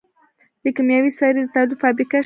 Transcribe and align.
د 0.63 0.65
کیمیاوي 0.75 1.11
سرې 1.19 1.41
د 1.45 1.49
تولید 1.53 1.79
فابریکه 1.81 2.17
شته. 2.17 2.19